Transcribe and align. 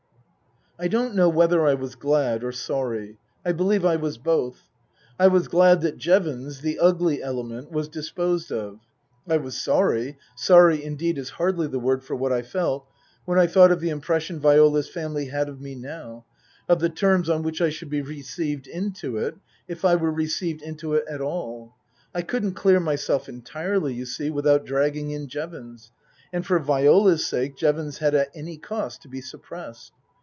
I 0.83 0.87
don't 0.87 1.13
know 1.13 1.29
whether 1.29 1.63
I 1.67 1.75
was 1.75 1.93
glad 1.93 2.43
or 2.43 2.51
sorry. 2.51 3.19
I 3.45 3.51
believe 3.51 3.85
I 3.85 3.97
was 3.97 4.17
both. 4.17 4.61
I 5.19 5.27
was 5.27 5.47
glad 5.47 5.81
that 5.81 5.99
Jevons 5.99 6.61
the 6.61 6.79
ugly 6.79 7.21
element 7.21 7.71
was 7.71 7.87
disposed 7.87 8.51
of. 8.51 8.79
I 9.29 9.37
was 9.37 9.55
sorry 9.61 10.17
sorry, 10.35 10.83
indeed, 10.83 11.19
is 11.19 11.29
hardly 11.37 11.67
the 11.67 11.77
word 11.77 12.03
for 12.03 12.15
what 12.15 12.33
I 12.33 12.41
felt 12.41 12.87
when 13.25 13.37
I 13.37 13.45
thought 13.45 13.69
of 13.71 13.79
the 13.79 13.91
impression 13.91 14.39
Viola's 14.39 14.89
family 14.89 15.25
had 15.27 15.49
of 15.49 15.61
me 15.61 15.75
now; 15.75 16.25
of 16.67 16.79
the 16.79 16.89
terms 16.89 17.29
on 17.29 17.43
which 17.43 17.61
I 17.61 17.69
should 17.69 17.91
be 17.91 18.01
received 18.01 18.65
into 18.65 19.17
it 19.17 19.35
if 19.67 19.85
I 19.85 19.93
were 19.95 20.11
received 20.11 20.63
into 20.63 20.95
it 20.95 21.05
at 21.07 21.21
all. 21.21 21.75
I 22.15 22.23
couldn't 22.23 22.53
clear 22.55 22.79
myself 22.79 23.29
entirely, 23.29 23.93
you 23.93 24.07
see, 24.07 24.31
without 24.31 24.65
dragging 24.65 25.11
in 25.11 25.27
Jevons, 25.27 25.91
and 26.33 26.43
for 26.43 26.57
Viola's 26.57 27.23
sake 27.23 27.55
Jevons 27.55 27.99
had 27.99 28.15
at 28.15 28.29
any 28.33 28.57
cost 28.57 29.03
to 29.03 29.07
be 29.09 29.21
suppressed. 29.21 29.93